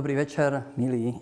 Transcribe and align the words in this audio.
Dobrý 0.00 0.16
večer, 0.16 0.64
milí 0.80 1.12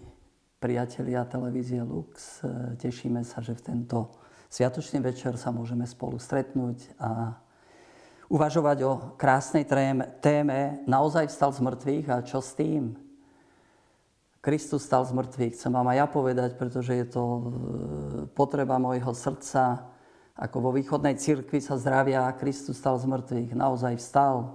priatelia 0.62 1.26
televízie 1.26 1.82
Lux. 1.82 2.46
Tešíme 2.78 3.26
sa, 3.26 3.42
že 3.42 3.58
v 3.58 3.74
tento 3.74 4.14
sviatočný 4.46 5.02
večer 5.02 5.34
sa 5.34 5.50
môžeme 5.50 5.82
spolu 5.82 6.14
stretnúť 6.14 6.94
a 6.94 7.42
uvažovať 8.30 8.78
o 8.86 9.18
krásnej 9.18 9.66
téme 9.66 10.86
Naozaj 10.86 11.26
vstal 11.26 11.50
z 11.50 11.58
mŕtvych 11.58 12.06
a 12.06 12.22
čo 12.22 12.38
s 12.38 12.54
tým? 12.54 12.94
Kristus 14.38 14.86
stal 14.86 15.02
z 15.02 15.10
mŕtvych, 15.10 15.58
chcem 15.58 15.74
vám 15.74 15.90
aj 15.90 15.98
ja 15.98 16.06
povedať, 16.06 16.50
pretože 16.54 16.94
je 16.94 17.06
to 17.10 17.24
e, 17.26 17.42
potreba 18.30 18.78
môjho 18.78 19.10
srdca. 19.10 19.90
Ako 20.38 20.62
vo 20.62 20.70
východnej 20.70 21.18
cirkvi 21.18 21.58
sa 21.58 21.74
zdravia, 21.82 22.30
Kristus 22.38 22.78
stal 22.78 22.94
z 22.94 23.10
mŕtvych, 23.10 23.58
naozaj 23.58 23.98
vstal 23.98 24.54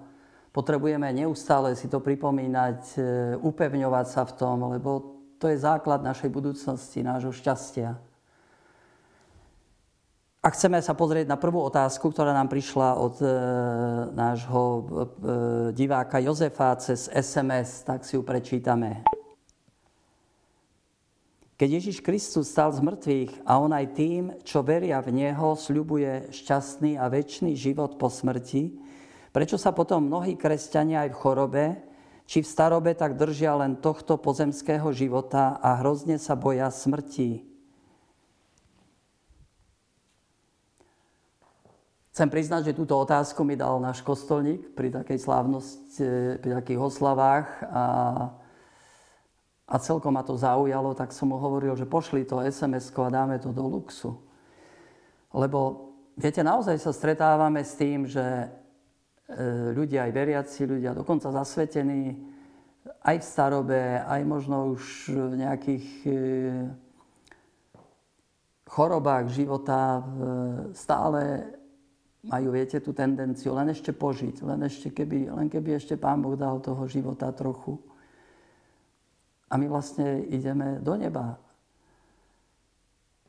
potrebujeme 0.53 1.09
neustále 1.09 1.73
si 1.73 1.89
to 1.89 1.97
pripomínať, 1.97 2.79
e, 2.95 3.01
upevňovať 3.41 4.05
sa 4.05 4.23
v 4.23 4.35
tom, 4.37 4.69
lebo 4.69 5.17
to 5.41 5.49
je 5.49 5.57
základ 5.57 6.05
našej 6.05 6.29
budúcnosti, 6.29 7.01
nášho 7.01 7.33
šťastia. 7.33 7.97
A 10.43 10.47
chceme 10.51 10.77
sa 10.83 10.93
pozrieť 10.93 11.25
na 11.25 11.39
prvú 11.39 11.63
otázku, 11.63 12.11
ktorá 12.11 12.35
nám 12.35 12.53
prišla 12.53 12.99
od 13.01 13.15
e, 13.19 13.27
nášho 14.13 14.63
e, 14.63 14.81
diváka 15.73 16.21
Jozefa 16.21 16.77
cez 16.77 17.09
SMS, 17.09 17.81
tak 17.81 18.05
si 18.05 18.13
ju 18.13 18.21
prečítame. 18.21 19.01
Keď 21.57 21.69
Ježiš 21.79 21.97
Kristus 22.03 22.51
stal 22.51 22.75
z 22.75 22.83
mŕtvych 22.83 23.47
a 23.47 23.55
on 23.55 23.71
aj 23.71 23.95
tým, 23.95 24.35
čo 24.43 24.59
veria 24.61 24.99
v 24.99 25.15
Neho, 25.15 25.55
sľubuje 25.55 26.29
šťastný 26.35 26.99
a 26.99 27.07
väčší 27.07 27.55
život 27.55 27.95
po 27.95 28.11
smrti, 28.11 28.82
Prečo 29.33 29.57
sa 29.57 29.73
potom 29.73 30.05
mnohí 30.05 30.37
kresťania 30.37 31.09
aj 31.09 31.09
v 31.09 31.19
chorobe, 31.19 31.65
či 32.29 32.45
v 32.45 32.51
starobe 32.53 32.93
tak 32.93 33.17
držia 33.17 33.57
len 33.57 33.81
tohto 33.81 34.21
pozemského 34.21 34.85
života 34.93 35.57
a 35.57 35.81
hrozne 35.81 36.21
sa 36.21 36.37
boja 36.37 36.69
smrti? 36.69 37.41
Chcem 42.13 42.29
priznať, 42.29 42.69
že 42.69 42.77
túto 42.77 42.93
otázku 42.93 43.41
mi 43.41 43.57
dal 43.57 43.81
náš 43.81 44.05
kostolník 44.05 44.77
pri 44.77 44.93
takej 44.93 45.17
slávnosti, 45.17 46.37
pri 46.37 46.61
takých 46.61 46.93
oslavách 46.93 47.49
a, 47.73 47.85
a 49.65 49.75
celkom 49.81 50.13
ma 50.13 50.21
to 50.21 50.37
zaujalo, 50.37 50.93
tak 50.93 51.09
som 51.09 51.33
mu 51.33 51.41
hovoril, 51.41 51.73
že 51.73 51.89
pošli 51.89 52.21
to 52.21 52.37
sms 52.37 52.93
a 52.93 53.09
dáme 53.09 53.41
to 53.41 53.49
do 53.49 53.65
luxu. 53.65 54.13
Lebo 55.33 55.89
viete, 56.13 56.45
naozaj 56.45 56.77
sa 56.77 56.93
stretávame 56.93 57.65
s 57.65 57.73
tým, 57.73 58.05
že 58.05 58.61
ľudia, 59.73 60.09
aj 60.09 60.11
veriaci 60.11 60.61
ľudia, 60.67 60.97
dokonca 60.97 61.31
zasvetení, 61.31 62.17
aj 63.03 63.17
v 63.19 63.25
starobe, 63.25 63.81
aj 64.03 64.21
možno 64.27 64.75
už 64.75 65.15
v 65.15 65.33
nejakých 65.39 65.85
e, 66.03 66.11
chorobách 68.67 69.31
života 69.31 70.03
stále 70.75 71.53
majú, 72.23 72.55
viete, 72.55 72.79
tú 72.79 72.95
tendenciu 72.95 73.51
len 73.51 73.69
ešte 73.75 73.91
požiť, 73.91 74.47
len, 74.47 74.63
ešte 74.63 74.95
keby, 74.95 75.27
len 75.27 75.47
keby 75.51 75.75
ešte 75.75 75.99
Pán 75.99 76.23
Boh 76.23 76.39
dal 76.39 76.63
toho 76.63 76.87
života 76.87 77.27
trochu. 77.35 77.75
A 79.51 79.59
my 79.59 79.67
vlastne 79.67 80.23
ideme 80.31 80.79
do 80.79 80.95
neba. 80.95 81.35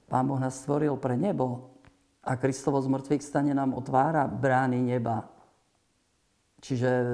Pán 0.07 0.25
Boh 0.31 0.39
nás 0.39 0.63
stvoril 0.63 0.95
pre 0.97 1.19
nebo 1.19 1.75
a 2.23 2.39
Kristovo 2.39 2.79
z 2.79 2.89
mŕtvych 2.89 3.23
stane 3.27 3.53
nám 3.53 3.75
otvára 3.75 4.31
brány 4.31 4.79
neba. 4.79 5.27
Čiže 6.65 6.89
e, 6.89 7.07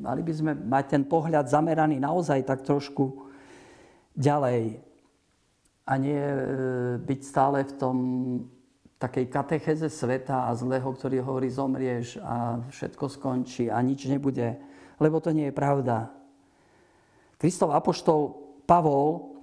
mali 0.00 0.24
by 0.24 0.32
sme 0.32 0.52
mať 0.56 0.84
ten 0.88 1.02
pohľad 1.04 1.52
zameraný 1.52 2.00
naozaj 2.00 2.48
tak 2.48 2.64
trošku 2.64 3.28
ďalej. 4.16 4.80
A 5.84 5.92
nie 6.00 6.16
e, 6.16 6.40
byť 6.96 7.20
stále 7.20 7.68
v 7.68 7.72
tom 7.76 7.96
takej 8.96 9.28
katecheze 9.28 9.92
sveta 9.92 10.48
a 10.48 10.56
zlého, 10.56 10.88
ktorý 10.88 11.20
hovorí 11.20 11.52
zomrieš 11.52 12.16
a 12.24 12.64
všetko 12.72 13.04
skončí 13.12 13.68
a 13.68 13.76
nič 13.84 14.08
nebude. 14.08 14.56
Lebo 14.96 15.20
to 15.20 15.36
nie 15.36 15.52
je 15.52 15.58
pravda. 15.60 16.08
Kristov 17.36 17.76
apoštol 17.76 18.32
Pavol 18.64 19.36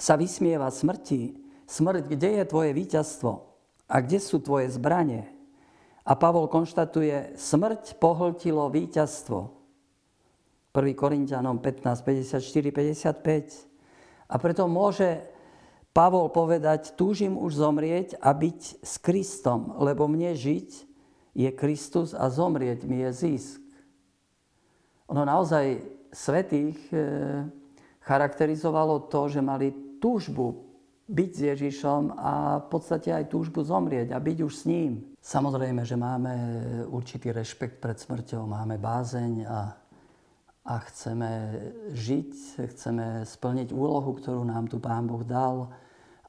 sa 0.00 0.16
vysmieva 0.16 0.72
smrti. 0.72 1.36
Smrť, 1.68 2.08
kde 2.08 2.40
je 2.40 2.44
tvoje 2.48 2.72
víťazstvo? 2.72 3.44
A 3.84 4.00
kde 4.00 4.24
sú 4.24 4.40
tvoje 4.40 4.72
zbranie? 4.72 5.35
A 6.06 6.14
Pavol 6.14 6.46
konštatuje, 6.46 7.34
smrť 7.34 7.98
pohltilo 7.98 8.70
víťazstvo. 8.70 9.50
1. 10.70 10.94
Korintianom 10.94 11.58
15, 11.58 12.06
54, 12.06 13.18
55. 13.18 14.30
A 14.30 14.34
preto 14.38 14.70
môže 14.70 15.26
Pavol 15.90 16.28
povedať, 16.28 16.94
túžim 16.94 17.34
už 17.34 17.58
zomrieť 17.58 18.20
a 18.22 18.30
byť 18.36 18.84
s 18.84 18.94
Kristom, 19.02 19.74
lebo 19.82 20.06
mne 20.06 20.36
žiť 20.36 20.70
je 21.36 21.50
Kristus 21.52 22.12
a 22.12 22.28
zomrieť 22.28 22.84
mi 22.84 23.00
je 23.02 23.10
zisk. 23.12 23.60
Ono 25.08 25.24
naozaj 25.24 25.80
svetých 26.12 26.76
e, 26.92 26.96
charakterizovalo 28.04 29.08
to, 29.08 29.32
že 29.32 29.40
mali 29.40 29.72
túžbu 30.00 30.64
byť 31.06 31.30
s 31.32 31.40
Ježišom 31.54 32.02
a 32.18 32.60
v 32.60 32.66
podstate 32.68 33.14
aj 33.14 33.30
túžbu 33.30 33.62
zomrieť 33.62 34.12
a 34.12 34.18
byť 34.18 34.38
už 34.42 34.52
s 34.52 34.64
ním. 34.68 35.15
Samozrejme, 35.26 35.82
že 35.82 35.98
máme 35.98 36.34
určitý 36.86 37.34
rešpekt 37.34 37.82
pred 37.82 37.98
smrťou, 37.98 38.46
máme 38.46 38.78
bázeň 38.78 39.42
a, 39.42 39.74
a 40.62 40.74
chceme 40.86 41.30
žiť, 41.90 42.62
chceme 42.70 43.26
splniť 43.26 43.74
úlohu, 43.74 44.14
ktorú 44.14 44.46
nám 44.46 44.70
tu 44.70 44.78
Pán 44.78 45.10
Boh 45.10 45.26
dal, 45.26 45.66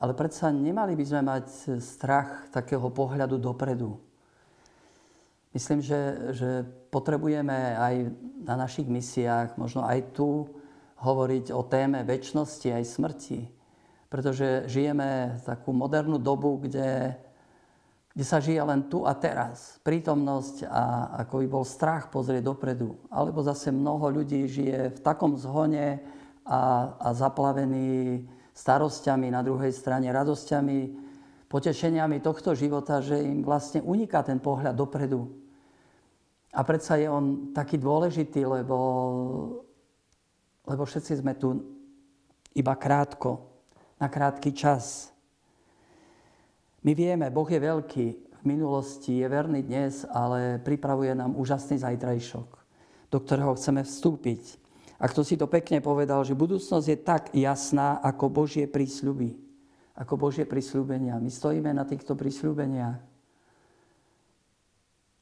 ale 0.01 0.17
predsa 0.17 0.49
nemali 0.49 0.97
by 0.97 1.05
sme 1.05 1.21
mať 1.29 1.77
strach 1.77 2.49
takého 2.49 2.89
pohľadu 2.89 3.37
dopredu. 3.37 4.01
Myslím, 5.53 5.85
že, 5.85 6.33
že 6.33 6.65
potrebujeme 6.89 7.77
aj 7.77 7.95
na 8.49 8.57
našich 8.57 8.89
misiách, 8.89 9.61
možno 9.61 9.85
aj 9.85 10.09
tu, 10.17 10.49
hovoriť 11.05 11.53
o 11.53 11.61
téme 11.69 12.01
väčšnosti 12.01 12.73
aj 12.73 12.83
smrti 12.97 13.41
pretože 14.07 14.71
žijeme 14.71 15.35
takú 15.43 15.75
modernú 15.75 16.15
dobu, 16.15 16.55
kde, 16.63 17.11
kde 18.17 18.25
sa 18.25 18.41
žije 18.41 18.57
len 18.65 18.89
tu 18.89 19.05
a 19.05 19.13
teraz. 19.13 19.77
Prítomnosť 19.85 20.65
a 20.65 21.13
ako 21.21 21.37
by 21.37 21.47
bol 21.53 21.61
strach 21.61 22.09
pozrieť 22.09 22.49
dopredu. 22.49 22.97
Alebo 23.13 23.45
zase 23.45 23.69
mnoho 23.69 24.09
ľudí 24.09 24.49
žije 24.49 24.97
v 24.97 24.99
takom 25.05 25.37
zhone 25.37 26.01
a, 26.41 26.97
a 26.97 27.13
zaplavený 27.13 28.25
starosťami, 28.57 29.29
na 29.29 29.45
druhej 29.45 29.69
strane 29.69 30.09
radosťami, 30.09 30.79
potešeniami 31.45 32.17
tohto 32.17 32.57
života, 32.57 33.05
že 33.05 33.21
im 33.21 33.45
vlastne 33.45 33.85
uniká 33.85 34.25
ten 34.25 34.41
pohľad 34.41 34.73
dopredu. 34.73 35.29
A 36.57 36.65
predsa 36.65 36.97
je 36.97 37.05
on 37.05 37.53
taký 37.53 37.77
dôležitý, 37.77 38.49
lebo, 38.49 38.77
lebo 40.65 40.83
všetci 40.89 41.21
sme 41.21 41.37
tu 41.37 41.53
iba 42.57 42.73
krátko 42.73 43.45
na 44.01 44.09
krátky 44.09 44.57
čas. 44.57 45.13
My 46.85 46.91
vieme, 46.93 47.33
Boh 47.33 47.47
je 47.49 47.57
veľký, 47.57 48.05
v 48.37 48.43
minulosti 48.45 49.17
je 49.17 49.27
verný 49.27 49.65
dnes, 49.65 50.05
ale 50.13 50.61
pripravuje 50.61 51.17
nám 51.17 51.33
úžasný 51.33 51.81
zajtrajšok, 51.81 52.49
do 53.09 53.17
ktorého 53.17 53.57
chceme 53.57 53.81
vstúpiť. 53.81 54.61
A 55.01 55.09
kto 55.09 55.21
si 55.25 55.37
to 55.37 55.49
pekne 55.49 55.81
povedal, 55.81 56.25
že 56.25 56.37
budúcnosť 56.37 56.87
je 56.89 56.97
tak 56.97 57.23
jasná 57.33 58.01
ako 58.01 58.29
Božie 58.29 58.65
prísľuby. 58.69 59.37
Ako 59.97 60.17
Božie 60.17 60.45
prísľubenia. 60.45 61.17
My 61.17 61.29
stojíme 61.33 61.73
na 61.73 61.85
týchto 61.85 62.13
prísľubeniach. 62.13 62.97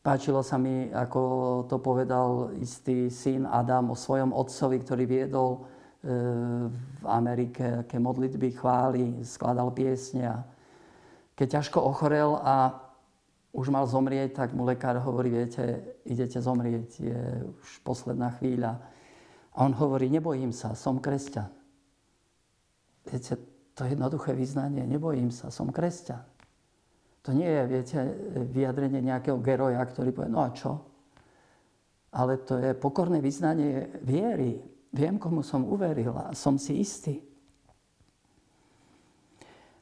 Páčilo 0.06 0.46
sa 0.46 0.62
mi, 0.62 0.92
ako 0.94 1.66
to 1.66 1.82
povedal 1.82 2.54
istý 2.62 3.10
syn 3.10 3.50
Adam 3.50 3.90
o 3.90 3.98
svojom 3.98 4.36
otcovi, 4.36 4.78
ktorý 4.86 5.04
viedol 5.10 5.66
v 6.06 7.06
Amerike, 7.10 7.82
aké 7.82 7.98
modlitby 7.98 8.54
chváli, 8.54 9.26
skladal 9.26 9.74
piesne 9.74 10.30
a 10.30 10.38
keď 11.36 11.62
ťažko 11.62 11.84
ochorel 11.84 12.40
a 12.40 12.80
už 13.56 13.72
mal 13.72 13.88
zomrieť, 13.88 14.36
tak 14.36 14.50
mu 14.52 14.68
lekár 14.68 15.00
hovorí, 15.00 15.32
viete, 15.32 15.96
idete 16.04 16.40
zomrieť, 16.44 16.90
je 17.00 17.22
už 17.56 17.70
posledná 17.88 18.36
chvíľa. 18.36 18.80
A 19.56 19.64
on 19.64 19.72
hovorí, 19.72 20.12
nebojím 20.12 20.52
sa, 20.52 20.76
som 20.76 21.00
kresťan. 21.00 21.48
Viete, 23.08 23.40
to 23.76 23.88
je 23.88 23.96
jednoduché 23.96 24.36
vyznanie, 24.36 24.84
nebojím 24.84 25.32
sa, 25.32 25.48
som 25.52 25.72
kresťan. 25.72 26.24
To 27.24 27.32
nie 27.32 27.48
je, 27.48 27.64
viete, 27.68 28.00
vyjadrenie 28.52 29.00
nejakého 29.00 29.40
geroja, 29.40 29.80
ktorý 29.88 30.12
povie, 30.12 30.32
no 30.32 30.44
a 30.44 30.52
čo? 30.52 30.84
Ale 32.12 32.44
to 32.44 32.60
je 32.60 32.76
pokorné 32.76 33.24
vyznanie 33.24 33.88
viery, 34.04 34.60
Viem, 34.96 35.20
komu 35.20 35.44
som 35.44 35.68
uveril 35.68 36.16
a 36.16 36.32
som 36.32 36.56
si 36.56 36.80
istý. 36.80 37.20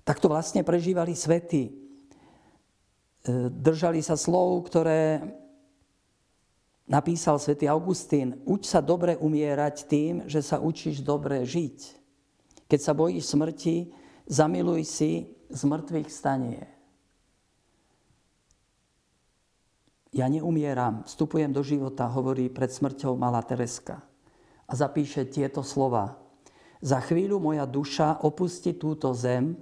Tak 0.03 0.19
to 0.19 0.27
vlastne 0.27 0.67
prežívali 0.67 1.15
svety. 1.15 1.63
E, 1.67 1.71
držali 3.51 4.03
sa 4.03 4.19
slov, 4.19 4.67
ktoré 4.67 5.23
napísal 6.83 7.39
svätý 7.39 7.71
Augustín, 7.71 8.43
uč 8.43 8.67
sa 8.67 8.83
dobre 8.83 9.15
umierať 9.15 9.87
tým, 9.87 10.13
že 10.27 10.43
sa 10.43 10.59
učíš 10.59 10.99
dobre 10.99 11.47
žiť. 11.47 12.03
Keď 12.67 12.79
sa 12.79 12.91
bojíš 12.91 13.31
smrti, 13.31 13.95
zamiluj 14.27 14.83
si 14.83 15.11
z 15.47 15.61
mŕtvych 15.63 16.09
stanie. 16.11 16.67
Ja 20.13 20.29
neumieram, 20.29 21.07
vstupujem 21.09 21.49
do 21.49 21.65
života, 21.65 22.05
hovorí 22.05 22.45
pred 22.51 22.69
smrťou 22.69 23.17
malá 23.17 23.41
Tereska. 23.41 24.03
A 24.69 24.73
zapíše 24.77 25.25
tieto 25.25 25.65
slova. 25.65 26.21
Za 26.83 27.01
chvíľu 27.01 27.41
moja 27.41 27.65
duša 27.65 28.21
opustí 28.21 28.77
túto 28.77 29.09
zem, 29.17 29.57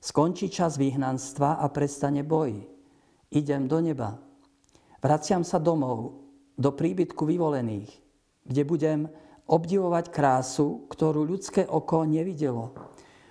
skončí 0.00 0.48
čas 0.48 0.80
vyhnanstva 0.80 1.60
a 1.60 1.68
prestane 1.68 2.24
boj. 2.24 2.64
Idem 3.30 3.68
do 3.68 3.78
neba. 3.78 4.16
Vraciam 5.00 5.44
sa 5.44 5.60
domov, 5.60 6.20
do 6.60 6.72
príbytku 6.76 7.24
vyvolených, 7.24 7.88
kde 8.44 8.62
budem 8.68 9.00
obdivovať 9.48 10.12
krásu, 10.12 10.84
ktorú 10.92 11.24
ľudské 11.24 11.64
oko 11.64 12.04
nevidelo. 12.04 12.76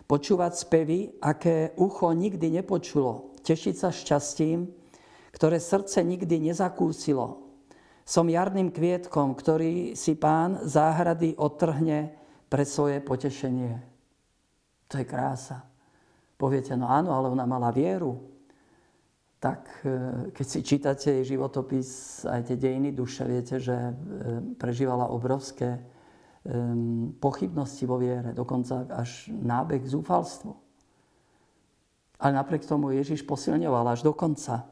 Počúvať 0.10 0.54
spevy, 0.57 1.13
aké 1.21 1.77
ucho 1.77 2.10
nikdy 2.10 2.50
nepočulo. 2.50 3.38
Tešiť 3.45 3.75
sa 3.77 3.94
šťastím, 3.94 4.66
ktoré 5.30 5.62
srdce 5.62 6.01
nikdy 6.01 6.50
nezakúsilo. 6.50 7.45
Som 8.01 8.33
jarným 8.33 8.74
kvietkom, 8.74 9.38
ktorý 9.38 9.94
si 9.94 10.18
pán 10.18 10.66
záhrady 10.66 11.38
otrhne 11.38 12.18
pre 12.50 12.66
svoje 12.66 12.98
potešenie. 13.06 13.77
To 14.89 14.98
je 14.98 15.06
krása. 15.06 15.69
Poviete, 16.39 16.71
no 16.80 16.88
áno, 16.88 17.12
ale 17.12 17.27
ona 17.27 17.44
mala 17.44 17.68
vieru. 17.75 18.15
Tak 19.44 19.83
e, 19.83 19.88
keď 20.31 20.45
si 20.47 20.59
čítate 20.63 21.07
jej 21.19 21.36
životopis, 21.36 22.24
aj 22.24 22.47
tie 22.47 22.56
dejiny 22.56 22.95
duše, 22.95 23.27
viete, 23.27 23.59
že 23.59 23.75
e, 23.75 23.94
prežívala 24.56 25.12
obrovské 25.12 25.83
pochybnosti 27.19 27.83
vo 27.83 28.00
viere, 28.00 28.31
dokonca 28.31 28.88
až 28.89 29.27
nábeh 29.27 29.83
k 29.83 29.91
zúfalstvu. 29.91 30.56
Ale 32.19 32.31
napriek 32.31 32.63
tomu 32.63 32.95
Ježiš 32.95 33.27
posilňoval 33.27 33.92
až 33.92 34.07
do 34.07 34.15
konca. 34.15 34.63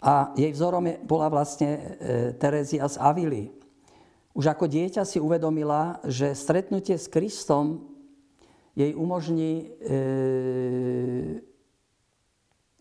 A 0.00 0.32
jej 0.40 0.50
vzorom 0.54 0.88
bola 1.04 1.28
vlastne 1.28 1.68
e, 1.68 1.80
Terezia 2.40 2.88
z 2.88 2.96
Avily. 2.96 3.52
Už 4.32 4.46
ako 4.46 4.70
dieťa 4.70 5.02
si 5.02 5.20
uvedomila, 5.20 6.00
že 6.06 6.32
stretnutie 6.32 6.94
s 6.96 7.10
Kristom 7.10 7.97
jej 8.78 8.94
umožní 8.94 9.74
e, 9.82 9.98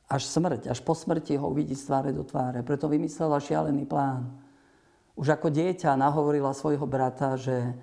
až 0.05 0.29
smrť, 0.29 0.69
až 0.69 0.79
po 0.85 0.93
smrti 0.93 1.41
ho 1.41 1.49
uvidí 1.49 1.73
z 1.73 1.89
tváre 1.89 2.13
do 2.13 2.21
tváre. 2.21 2.61
Preto 2.61 2.85
vymyslela 2.85 3.41
šialený 3.41 3.89
plán. 3.89 4.29
Už 5.17 5.33
ako 5.33 5.49
dieťa 5.49 5.97
nahovorila 5.97 6.53
svojho 6.53 6.85
brata, 6.85 7.33
že 7.33 7.73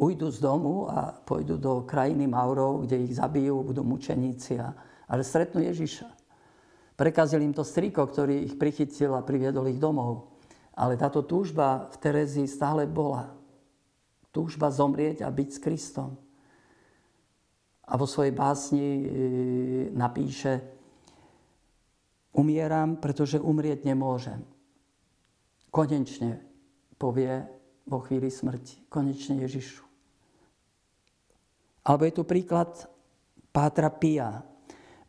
ujdu 0.00 0.32
z 0.32 0.40
domu 0.40 0.88
a 0.88 1.12
pôjdu 1.12 1.60
do 1.60 1.84
krajiny 1.84 2.24
Maurov, 2.24 2.88
kde 2.88 3.04
ich 3.04 3.20
zabijú, 3.20 3.60
budú 3.60 3.84
mučeníci 3.84 4.56
a, 4.56 4.72
a 5.04 5.12
stretnú 5.20 5.60
Ježiša. 5.60 6.08
Prekazil 6.96 7.44
im 7.44 7.52
to 7.52 7.68
striko, 7.68 8.08
ktorý 8.08 8.48
ich 8.48 8.56
prichytil 8.56 9.12
a 9.12 9.20
priviedol 9.20 9.68
ich 9.68 9.76
domov. 9.76 10.32
Ale 10.72 10.96
táto 10.96 11.20
túžba 11.20 11.92
v 11.92 11.96
Terezii 12.00 12.48
stále 12.48 12.88
bola. 12.88 13.36
Túžba 14.32 14.72
zomrieť 14.72 15.20
a 15.20 15.28
byť 15.28 15.48
s 15.52 15.60
Kristom. 15.60 16.16
A 17.88 17.98
vo 17.98 18.06
svojej 18.06 18.30
básni 18.30 18.86
e, 19.02 19.04
napíše 19.94 20.62
Umieram, 22.32 22.96
pretože 22.96 23.36
umrieť 23.36 23.84
nemôžem. 23.84 24.40
Konečne 25.68 26.40
povie 26.96 27.44
vo 27.84 28.00
chvíli 28.00 28.32
smrti. 28.32 28.88
Konečne 28.88 29.44
Ježišu. 29.44 29.84
Alebo 31.84 32.08
je 32.08 32.16
tu 32.16 32.24
príklad 32.24 32.72
Pátra 33.52 33.92
Pia, 33.92 34.40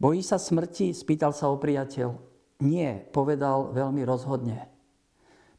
Bojí 0.04 0.20
sa 0.20 0.36
smrti? 0.36 0.92
Spýtal 0.92 1.32
sa 1.32 1.48
o 1.48 1.56
priateľ. 1.56 2.12
Nie, 2.60 3.08
povedal 3.16 3.72
veľmi 3.72 4.04
rozhodne. 4.04 4.68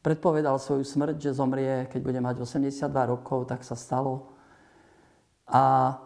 Predpovedal 0.05 0.61
svoju 0.61 0.85
smrť, 0.85 1.17
že 1.17 1.33
zomrie, 1.33 1.89
keď 1.89 2.01
bude 2.05 2.21
mať 2.21 2.45
82 2.45 2.77
rokov, 3.09 3.49
tak 3.49 3.65
sa 3.65 3.73
stalo. 3.73 4.37
A 5.49 5.97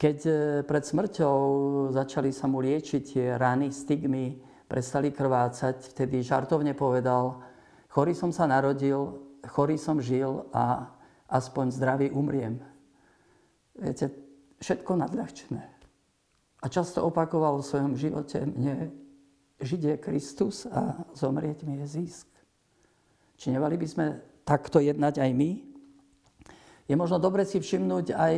keď 0.00 0.18
e, 0.24 0.32
pred 0.64 0.80
smrťou 0.80 1.36
začali 1.92 2.32
sa 2.32 2.48
mu 2.48 2.64
liečiť 2.64 3.02
tie 3.04 3.26
rany, 3.36 3.68
stigmy, 3.68 4.40
prestali 4.64 5.12
krvácať, 5.12 5.92
vtedy 5.92 6.24
žartovne 6.24 6.72
povedal, 6.72 7.44
chorý 7.92 8.16
som 8.16 8.32
sa 8.32 8.48
narodil, 8.48 9.20
chorý 9.44 9.76
som 9.76 10.00
žil 10.00 10.48
a 10.56 10.88
aspoň 11.28 11.76
zdravý 11.76 12.08
umriem. 12.16 12.64
Viete, 13.76 14.08
všetko 14.64 14.96
nadľahčené. 15.04 15.64
A 16.60 16.66
často 16.72 17.04
opakoval 17.04 17.60
v 17.60 17.68
svojom 17.68 17.92
živote, 17.96 18.40
mne 18.40 18.88
je 19.60 20.00
Kristus 20.00 20.64
a 20.64 20.96
zomrieť 21.12 21.68
mi 21.68 21.76
je 21.84 22.00
zisk. 22.00 22.28
Či 23.36 23.52
nevali 23.52 23.76
by 23.76 23.86
sme 23.88 24.06
takto 24.48 24.80
jednať 24.80 25.20
aj 25.20 25.30
my? 25.36 25.50
Je 26.88 26.94
možno 26.96 27.20
dobre 27.20 27.44
si 27.44 27.60
všimnúť 27.60 28.16
aj 28.16 28.34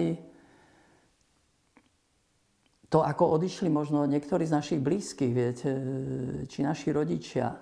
to, 2.92 3.00
ako 3.00 3.40
odišli 3.40 3.72
možno 3.72 4.04
niektorí 4.04 4.44
z 4.44 4.52
našich 4.52 4.80
blízkych, 4.84 5.32
viete, 5.32 5.70
či 6.44 6.60
naši 6.60 6.92
rodičia. 6.92 7.56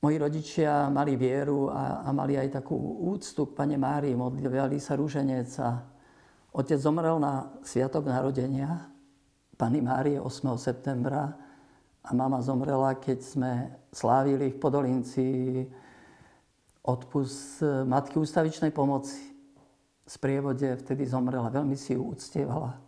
Moji 0.00 0.16
rodičia 0.16 0.88
mali 0.88 1.20
vieru 1.20 1.68
a, 1.68 2.00
a 2.00 2.08
mali 2.16 2.40
aj 2.40 2.56
takú 2.56 2.80
úctu 3.12 3.52
k 3.52 3.56
Pane 3.60 3.76
Márii, 3.76 4.16
modlili 4.16 4.80
sa 4.80 4.96
rúženec 4.96 5.52
a 5.60 5.84
Otec 6.56 6.80
zomrel 6.80 7.20
na 7.20 7.52
sviatok 7.60 8.08
narodenia 8.08 8.88
Pany 9.60 9.84
Márie 9.84 10.16
8. 10.16 10.56
septembra 10.56 11.36
a 12.00 12.10
mama 12.16 12.40
zomrela, 12.40 12.96
keď 12.96 13.18
sme 13.20 13.52
slávili 13.92 14.48
v 14.48 14.56
Podolinci 14.56 15.28
odpust 16.80 17.60
Matky 17.84 18.16
ústavičnej 18.16 18.72
pomoci. 18.72 19.20
V 20.06 20.08
sprievode 20.08 20.80
vtedy 20.80 21.04
zomrela, 21.04 21.52
veľmi 21.52 21.76
si 21.76 21.92
ju 21.92 22.08
uctievala. 22.08 22.85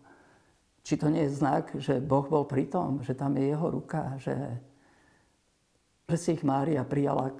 Či 0.88 0.96
to 0.96 1.12
nie 1.12 1.28
je 1.28 1.36
znak, 1.36 1.76
že 1.76 2.00
Boh 2.00 2.24
bol 2.24 2.48
pri 2.48 2.64
tom, 2.64 3.04
že 3.04 3.12
tam 3.12 3.36
je 3.36 3.52
jeho 3.52 3.68
ruka, 3.68 4.16
že, 4.16 4.32
že 6.08 6.16
si 6.16 6.32
ich 6.32 6.40
Mária 6.40 6.80
prijala 6.80 7.36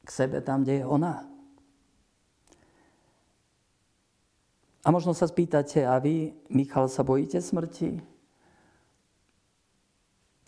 k 0.00 0.08
sebe 0.08 0.40
tam, 0.40 0.64
kde 0.64 0.80
je 0.80 0.88
ona. 0.88 1.28
A 4.80 4.88
možno 4.88 5.12
sa 5.12 5.28
spýtate, 5.28 5.84
a 5.84 6.00
vy, 6.00 6.32
Michal, 6.48 6.88
sa 6.88 7.04
bojíte 7.04 7.44
smrti? 7.44 8.00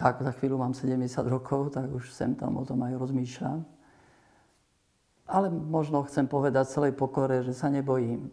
Tak, 0.01 0.25
za 0.25 0.33
chvíľu 0.33 0.65
mám 0.65 0.73
70 0.73 1.13
rokov, 1.29 1.77
tak 1.77 1.93
už 1.93 2.09
sem 2.09 2.33
tam 2.33 2.57
o 2.57 2.65
tom 2.65 2.89
aj 2.89 2.97
rozmýšľam. 2.97 3.69
Ale 5.29 5.53
možno 5.53 6.09
chcem 6.09 6.25
povedať 6.25 6.73
celej 6.73 6.97
pokore, 6.97 7.45
že 7.45 7.53
sa 7.53 7.69
nebojím. 7.69 8.33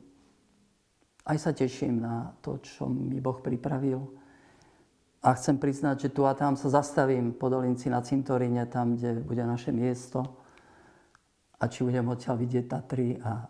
Aj 1.26 1.38
sa 1.42 1.50
teším 1.50 2.06
na 2.06 2.38
to, 2.46 2.62
čo 2.62 2.86
mi 2.86 3.18
Boh 3.18 3.42
pripravil. 3.42 3.98
A 5.26 5.34
chcem 5.34 5.58
priznať, 5.58 6.06
že 6.06 6.14
tu 6.14 6.22
a 6.22 6.38
tam 6.38 6.54
sa 6.54 6.70
zastavím 6.70 7.34
po 7.34 7.50
dolinci 7.50 7.90
na 7.90 8.06
cintoríne, 8.06 8.70
tam, 8.70 8.94
kde 8.94 9.26
bude 9.26 9.42
naše 9.42 9.74
miesto. 9.74 10.22
A 11.58 11.66
či 11.66 11.82
budem 11.82 12.06
odtiaľ 12.06 12.38
vidieť 12.38 12.66
Tatry 12.70 13.18
a, 13.26 13.42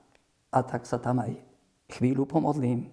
a 0.55 0.59
tak 0.63 0.87
sa 0.87 1.03
tam 1.03 1.19
aj 1.19 1.35
chvíľu 1.91 2.23
pomodlím. 2.23 2.87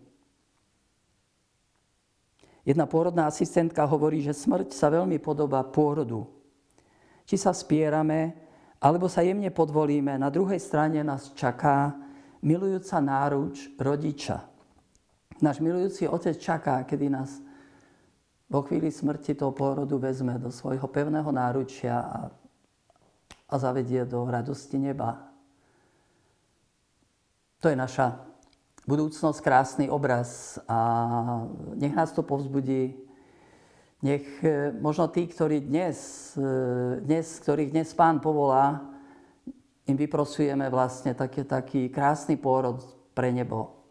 Jedna 2.66 2.90
pôrodná 2.90 3.30
asistentka 3.30 3.86
hovorí, 3.86 4.18
že 4.18 4.34
smrť 4.34 4.74
sa 4.74 4.90
veľmi 4.90 5.22
podobá 5.22 5.62
pôrodu. 5.62 6.26
Či 7.26 7.38
sa 7.38 7.54
spierame, 7.54 8.34
alebo 8.82 9.06
sa 9.06 9.22
jemne 9.22 9.50
podvolíme, 9.54 10.18
na 10.18 10.26
druhej 10.26 10.58
strane 10.58 11.06
nás 11.06 11.30
čaká 11.38 11.94
milujúca 12.42 12.98
náruč 12.98 13.70
rodiča. 13.78 14.51
Náš 15.42 15.58
milujúci 15.58 16.06
otec 16.06 16.38
čaká, 16.38 16.86
kedy 16.86 17.10
nás 17.10 17.42
vo 18.46 18.62
chvíli 18.62 18.94
smrti 18.94 19.34
toho 19.34 19.50
pôrodu 19.50 19.98
vezme 19.98 20.38
do 20.38 20.54
svojho 20.54 20.86
pevného 20.86 21.26
náručia 21.34 21.98
a, 21.98 22.18
a 23.50 23.54
zavedie 23.58 24.06
do 24.06 24.22
radosti 24.22 24.78
neba. 24.78 25.18
To 27.58 27.66
je 27.66 27.74
naša 27.74 28.22
budúcnosť 28.86 29.42
krásny 29.42 29.90
obraz 29.90 30.62
a 30.70 30.78
nech 31.74 31.90
nás 31.90 32.14
to 32.14 32.22
povzbudí. 32.22 32.94
Nech 33.98 34.26
e, 34.46 34.70
možno 34.78 35.10
tí, 35.10 35.26
ktorí 35.26 35.58
dnes, 35.58 35.98
e, 36.38 37.02
dnes, 37.02 37.42
ktorých 37.42 37.74
dnes 37.74 37.90
Pán 37.98 38.22
povolá, 38.22 38.78
im 39.90 39.98
vyprosujeme 39.98 40.70
vlastne 40.70 41.18
taký, 41.18 41.42
taký 41.42 41.90
krásny 41.90 42.38
pôrod 42.38 42.78
pre 43.10 43.34
nebo. 43.34 43.81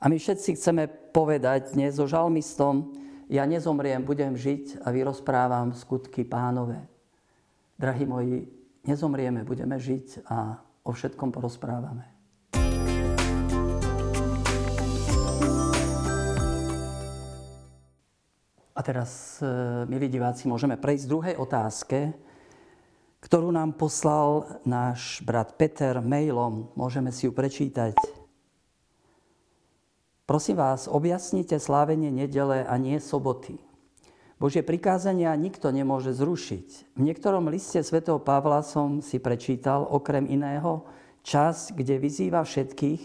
A 0.00 0.08
my 0.08 0.16
všetci 0.16 0.56
chceme 0.56 0.88
povedať 1.12 1.76
dnes 1.76 2.00
so 2.00 2.08
žalmistom, 2.08 2.96
ja 3.28 3.44
nezomriem, 3.44 4.00
budem 4.00 4.32
žiť 4.32 4.80
a 4.80 4.88
vyrozprávam 4.88 5.76
skutky 5.76 6.24
pánové. 6.24 6.80
drahí 7.76 8.08
moji, 8.08 8.48
nezomrieme, 8.88 9.44
budeme 9.44 9.76
žiť 9.76 10.24
a 10.24 10.56
o 10.88 10.96
všetkom 10.96 11.28
porozprávame. 11.28 12.08
A 18.72 18.80
teraz, 18.80 19.36
e, 19.44 19.84
milí 19.84 20.08
diváci, 20.08 20.48
môžeme 20.48 20.80
prejsť 20.80 21.04
k 21.04 21.12
druhej 21.12 21.34
otázke, 21.36 21.98
ktorú 23.20 23.52
nám 23.52 23.76
poslal 23.76 24.48
náš 24.64 25.20
brat 25.20 25.60
Peter 25.60 26.00
mailom. 26.00 26.72
Môžeme 26.72 27.12
si 27.12 27.28
ju 27.28 27.36
prečítať. 27.36 28.19
Prosím 30.30 30.62
vás, 30.62 30.86
objasnite 30.86 31.58
slávenie 31.58 32.14
nedele 32.14 32.62
a 32.62 32.78
nie 32.78 33.02
soboty. 33.02 33.58
Božie 34.38 34.62
prikázania 34.62 35.34
nikto 35.34 35.74
nemôže 35.74 36.14
zrušiť. 36.14 36.94
V 36.94 37.00
niektorom 37.02 37.50
liste 37.50 37.82
svätého 37.82 38.22
Pavla 38.22 38.62
som 38.62 39.02
si 39.02 39.18
prečítal, 39.18 39.82
okrem 39.90 40.30
iného, 40.30 40.86
čas, 41.26 41.74
kde 41.74 41.98
vyzýva 41.98 42.46
všetkých, 42.46 43.02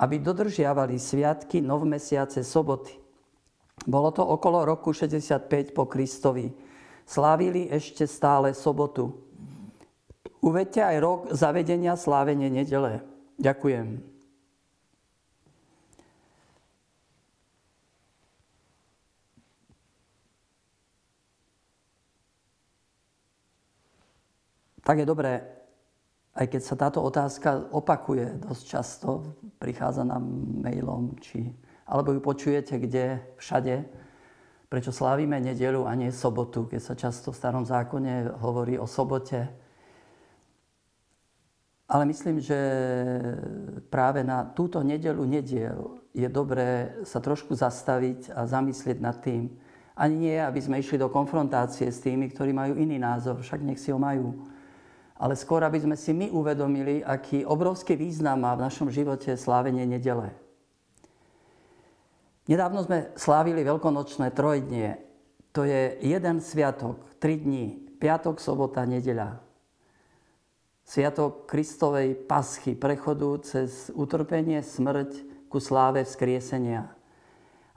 aby 0.00 0.16
dodržiavali 0.24 0.96
sviatky 0.96 1.60
novmesiace 1.60 2.40
soboty. 2.40 2.96
Bolo 3.84 4.08
to 4.16 4.24
okolo 4.24 4.64
roku 4.64 4.96
65 4.96 5.76
po 5.76 5.84
Kristovi. 5.84 6.48
Slávili 7.04 7.68
ešte 7.68 8.08
stále 8.08 8.56
sobotu. 8.56 9.12
Uvedte 10.40 10.80
aj 10.80 10.96
rok 10.96 11.20
zavedenia 11.28 11.92
slávenie 12.00 12.48
nedele. 12.48 13.04
Ďakujem. 13.36 14.13
Tak 24.84 25.00
je 25.00 25.08
dobré, 25.08 25.40
aj 26.34 26.46
keď 26.50 26.60
sa 26.62 26.76
táto 26.76 27.00
otázka 27.00 27.72
opakuje 27.72 28.36
dosť 28.42 28.64
často, 28.66 29.08
prichádza 29.56 30.04
nám 30.04 30.22
mailom, 30.60 31.16
či, 31.22 31.48
alebo 31.88 32.12
ju 32.12 32.20
počujete 32.20 32.76
kde, 32.76 33.22
všade, 33.40 33.86
prečo 34.68 34.90
slávime 34.90 35.38
nedelu 35.38 35.86
a 35.86 35.94
nie 35.94 36.10
sobotu, 36.10 36.66
keď 36.66 36.80
sa 36.82 36.94
často 36.98 37.30
v 37.30 37.38
starom 37.38 37.64
zákone 37.64 38.42
hovorí 38.42 38.74
o 38.74 38.90
sobote. 38.90 39.46
Ale 41.86 42.04
myslím, 42.10 42.42
že 42.42 42.58
práve 43.86 44.26
na 44.26 44.42
túto 44.42 44.82
nedelu 44.82 45.22
nediel 45.22 46.02
je 46.10 46.26
dobré 46.26 46.98
sa 47.06 47.22
trošku 47.22 47.54
zastaviť 47.54 48.34
a 48.34 48.50
zamyslieť 48.50 48.98
nad 48.98 49.16
tým. 49.22 49.54
Ani 49.94 50.16
nie, 50.18 50.36
aby 50.42 50.58
sme 50.58 50.82
išli 50.82 50.98
do 50.98 51.06
konfrontácie 51.06 51.86
s 51.86 52.02
tými, 52.02 52.26
ktorí 52.34 52.50
majú 52.50 52.74
iný 52.74 52.98
názor, 52.98 53.38
však 53.38 53.62
nech 53.62 53.78
si 53.78 53.94
ho 53.94 54.00
majú 54.02 54.34
ale 55.24 55.40
skôr, 55.40 55.64
aby 55.64 55.80
sme 55.80 55.96
si 55.96 56.12
my 56.12 56.28
uvedomili, 56.28 57.00
aký 57.00 57.48
obrovský 57.48 57.96
význam 57.96 58.44
má 58.44 58.52
v 58.52 58.68
našom 58.68 58.92
živote 58.92 59.32
slávenie 59.40 59.88
nedele. 59.88 60.36
Nedávno 62.44 62.84
sme 62.84 63.08
slávili 63.16 63.64
veľkonočné 63.64 64.36
trojdnie. 64.36 65.00
To 65.56 65.64
je 65.64 65.96
jeden 66.04 66.44
sviatok, 66.44 67.16
tri 67.16 67.40
dní, 67.40 67.96
piatok, 67.96 68.36
sobota, 68.36 68.84
nedeľa. 68.84 69.40
Sviatok 70.84 71.48
Kristovej 71.48 72.20
paschy, 72.28 72.76
prechodu 72.76 73.40
cez 73.40 73.88
utrpenie, 73.96 74.60
smrť 74.60 75.24
ku 75.48 75.56
sláve 75.56 76.04
vzkriesenia. 76.04 76.92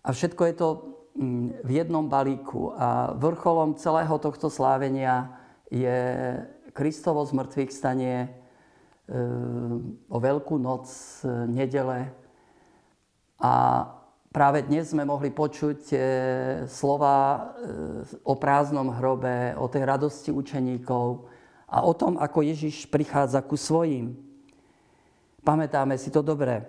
A 0.04 0.12
všetko 0.12 0.42
je 0.52 0.56
to 0.60 0.68
mm, 1.16 1.64
v 1.64 1.72
jednom 1.72 2.12
balíku. 2.12 2.76
A 2.76 3.16
vrcholom 3.16 3.80
celého 3.80 4.20
tohto 4.20 4.52
slávenia 4.52 5.32
je 5.72 6.36
Kristovo 6.78 7.26
zmrtvých 7.26 7.74
stanie 7.74 8.16
e, 8.22 8.30
o 10.14 10.18
Veľkú 10.22 10.62
noc, 10.62 10.86
e, 11.26 11.50
nedele. 11.50 12.14
A 13.42 13.82
práve 14.30 14.62
dnes 14.62 14.94
sme 14.94 15.02
mohli 15.02 15.34
počuť 15.34 15.82
e, 15.90 15.98
slova 16.70 17.50
o 18.22 18.38
prázdnom 18.38 18.94
hrobe, 18.94 19.58
o 19.58 19.66
tej 19.66 19.90
radosti 19.90 20.30
učeníkov 20.30 21.26
a 21.66 21.82
o 21.82 21.98
tom, 21.98 22.22
ako 22.22 22.46
Ježiš 22.46 22.86
prichádza 22.94 23.42
ku 23.42 23.58
svojim. 23.58 24.14
Pamätáme 25.42 25.98
si 25.98 26.14
to 26.14 26.22
dobre. 26.22 26.62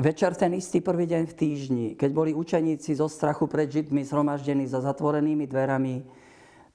Večer 0.00 0.32
ten 0.32 0.56
istý 0.56 0.80
prvý 0.80 1.04
deň 1.04 1.22
v 1.28 1.36
týždni, 1.36 1.86
keď 1.92 2.10
boli 2.12 2.32
učeníci 2.32 2.96
zo 2.96 3.04
strachu 3.04 3.44
pred 3.44 3.68
Židmi 3.68 4.00
zhromaždení 4.00 4.64
za 4.64 4.80
zatvorenými 4.80 5.44
dverami, 5.44 6.04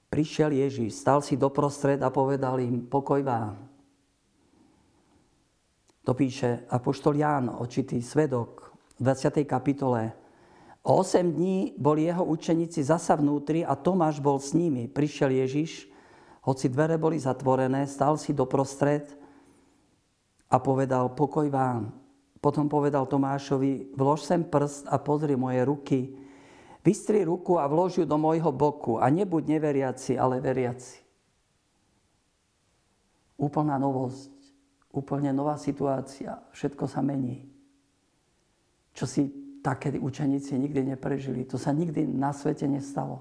prišiel 0.10 0.52
Ježíš, 0.54 1.02
stal 1.02 1.20
si 1.20 1.36
doprostred 1.36 2.00
a 2.00 2.10
povedal 2.10 2.60
im, 2.62 2.86
pokoj 2.88 3.20
vám. 3.22 3.60
To 6.06 6.14
píše 6.14 6.70
Apoštol 6.70 7.18
Ján, 7.18 7.50
očitý 7.50 7.98
svedok 7.98 8.78
v 9.02 9.10
20. 9.10 9.42
kapitole. 9.50 10.14
O 10.86 11.02
8 11.02 11.34
dní 11.34 11.74
boli 11.82 12.06
jeho 12.06 12.22
učeníci 12.22 12.86
zasa 12.86 13.18
vnútri 13.18 13.66
a 13.66 13.74
Tomáš 13.74 14.22
bol 14.22 14.38
s 14.38 14.54
nimi. 14.54 14.86
Prišiel 14.86 15.34
Ježiš, 15.34 15.90
hoci 16.46 16.70
dvere 16.70 17.02
boli 17.02 17.18
zatvorené, 17.18 17.90
stal 17.90 18.22
si 18.22 18.38
doprostred 18.38 19.10
a 20.46 20.62
povedal, 20.62 21.10
pokoj 21.18 21.50
vám. 21.50 21.90
Potom 22.38 22.70
povedal 22.70 23.10
Tomášovi, 23.10 23.98
vlož 23.98 24.22
sem 24.22 24.46
prst 24.46 24.86
a 24.86 25.02
pozri 25.02 25.34
moje 25.34 25.66
ruky, 25.66 26.14
Vystri 26.86 27.26
ruku 27.26 27.58
a 27.58 27.66
vlož 27.66 27.98
ju 27.98 28.06
do 28.06 28.14
môjho 28.22 28.54
boku 28.54 29.02
a 29.02 29.10
nebuď 29.10 29.58
neveriaci, 29.58 30.22
ale 30.22 30.38
veriaci. 30.38 31.02
Úplná 33.42 33.82
novosť, 33.82 34.32
úplne 34.94 35.34
nová 35.34 35.58
situácia, 35.58 36.38
všetko 36.54 36.86
sa 36.86 37.02
mení. 37.02 37.50
Čo 38.94 39.10
si 39.10 39.46
také 39.66 39.98
učeníci 39.98 40.54
nikdy 40.62 40.94
neprežili. 40.94 41.42
To 41.50 41.58
sa 41.58 41.74
nikdy 41.74 42.06
na 42.06 42.30
svete 42.30 42.70
nestalo. 42.70 43.18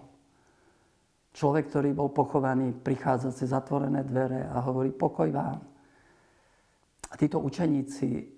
Človek, 1.33 1.73
ktorý 1.73 1.97
bol 1.97 2.12
pochovaný, 2.12 2.76
prichádza 2.76 3.33
cez 3.33 3.49
zatvorené 3.49 4.04
dvere 4.04 4.44
a 4.44 4.61
hovorí 4.61 4.92
pokoj 4.92 5.33
vám. 5.33 5.59
A 7.11 7.14
títo 7.16 7.40
učeníci, 7.40 8.28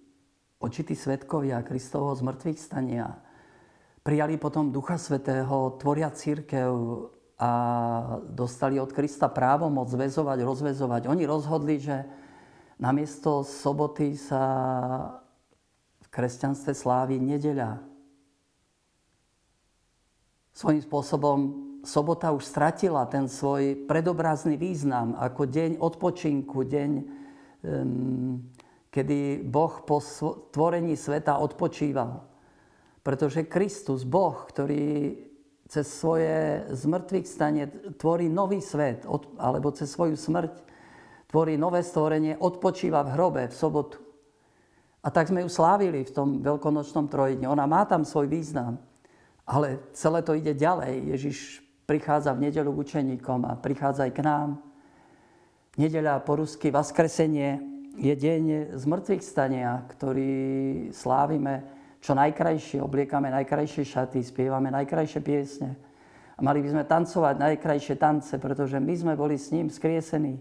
očití 0.62 0.94
svetkovia 0.94 1.66
Kristovho 1.66 2.14
zmrtvých 2.14 2.56
stania, 2.56 3.10
prijali 4.06 4.38
potom 4.38 4.70
Ducha 4.70 4.94
Svetého, 5.02 5.74
tvoria 5.82 6.14
církev 6.14 6.70
a 7.42 7.50
dostali 8.30 8.78
od 8.78 8.94
Krista 8.94 9.26
právo 9.26 9.66
moc 9.66 9.90
zväzovať, 9.90 10.46
rozvezovať. 10.46 11.10
Oni 11.10 11.26
rozhodli, 11.26 11.82
že 11.82 12.06
namiesto 12.78 13.42
soboty 13.42 14.14
sa 14.14 14.42
v 15.98 16.06
kresťanstve 16.06 16.70
slávi 16.70 17.18
nedeľa. 17.18 17.82
Svojím 20.54 20.86
spôsobom 20.86 21.38
sobota 21.82 22.30
už 22.30 22.46
stratila 22.46 23.10
ten 23.10 23.26
svoj 23.26 23.90
predobrazný 23.90 24.54
význam 24.54 25.18
ako 25.18 25.50
deň 25.50 25.70
odpočinku, 25.82 26.62
deň, 26.62 26.90
kedy 28.88 29.42
Boh 29.50 29.74
po 29.82 29.98
tvorení 30.54 30.94
sveta 30.94 31.42
odpočíval. 31.42 32.35
Pretože 33.06 33.46
Kristus, 33.46 34.02
Boh, 34.02 34.34
ktorý 34.50 35.14
cez 35.70 35.86
svoje 35.86 36.66
zmrtvých 36.74 37.26
stane 37.26 37.70
tvorí 37.94 38.26
nový 38.26 38.58
svet, 38.58 39.06
alebo 39.38 39.70
cez 39.70 39.94
svoju 39.94 40.18
smrť 40.18 40.50
tvorí 41.30 41.54
nové 41.54 41.86
stvorenie, 41.86 42.34
odpočíva 42.34 43.06
v 43.06 43.12
hrobe 43.14 43.42
v 43.46 43.54
sobotu. 43.54 44.02
A 45.06 45.10
tak 45.14 45.30
sme 45.30 45.46
ju 45.46 45.50
slávili 45.50 46.02
v 46.02 46.10
tom 46.10 46.42
veľkonočnom 46.42 47.06
trojdni. 47.06 47.46
Ona 47.46 47.62
má 47.70 47.86
tam 47.86 48.02
svoj 48.02 48.26
význam, 48.26 48.82
ale 49.46 49.78
celé 49.94 50.26
to 50.26 50.34
ide 50.34 50.58
ďalej. 50.58 51.06
Ježiš 51.14 51.38
prichádza 51.86 52.34
v 52.34 52.50
nedelu 52.50 52.74
k 52.74 52.82
učeníkom 52.82 53.46
a 53.46 53.54
prichádza 53.54 54.10
aj 54.10 54.12
k 54.18 54.26
nám. 54.26 54.58
Nedeľa 55.78 56.26
po 56.26 56.42
rusky 56.42 56.74
Vaskresenie 56.74 57.62
je 57.94 58.14
deň 58.18 58.74
zmrtvých 58.74 59.22
stania, 59.22 59.86
ktorý 59.94 60.34
slávime 60.90 61.75
čo 62.00 62.12
najkrajšie, 62.14 62.78
obliekame 62.78 63.32
najkrajšie 63.32 63.84
šaty, 63.84 64.20
spievame 64.22 64.70
najkrajšie 64.70 65.20
piesne. 65.24 65.74
A 66.36 66.44
mali 66.44 66.60
by 66.60 66.68
sme 66.68 66.84
tancovať 66.84 67.34
najkrajšie 67.40 67.96
tance, 67.96 68.36
pretože 68.36 68.76
my 68.76 68.94
sme 68.94 69.14
boli 69.16 69.40
s 69.40 69.48
ním 69.50 69.72
skriesení. 69.72 70.36